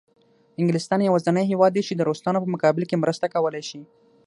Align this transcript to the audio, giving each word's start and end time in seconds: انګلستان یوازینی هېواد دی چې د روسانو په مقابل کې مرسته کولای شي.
انګلستان 0.61 0.99
یوازینی 1.01 1.43
هېواد 1.51 1.71
دی 1.73 1.83
چې 1.87 1.93
د 1.95 2.01
روسانو 2.09 2.41
په 2.43 2.51
مقابل 2.53 2.83
کې 2.89 3.01
مرسته 3.03 3.25
کولای 3.33 3.63
شي. 3.69 3.81